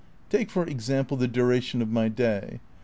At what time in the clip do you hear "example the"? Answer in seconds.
0.65-1.27